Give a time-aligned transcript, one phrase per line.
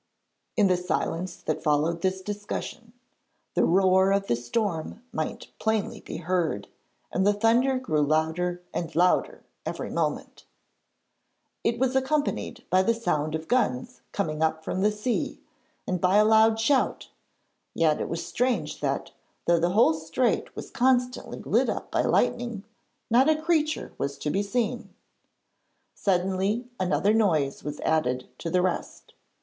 [0.57, 2.93] In the silence that followed this discussion,
[3.53, 6.67] the roar of the storm might plainly be heard,
[7.11, 10.45] and the thunder grew louder and louder every moment.
[11.63, 15.39] It was accompanied by the sound of guns coming up from the sea
[15.85, 17.11] and by a loud shout,
[17.75, 19.11] yet it was strange that,
[19.45, 22.63] though the whole strait was constantly lit up by lightning,
[23.11, 24.95] not a creature was to be seen.
[25.93, 29.13] Suddenly another noise was added to the rest.